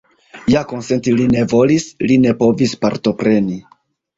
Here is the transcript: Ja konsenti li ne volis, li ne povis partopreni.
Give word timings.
Ja 0.53 0.61
konsenti 0.71 1.13
li 1.19 1.27
ne 1.33 1.43
volis, 1.51 1.85
li 2.13 2.17
ne 2.25 2.33
povis 2.43 2.77
partopreni. 2.87 3.63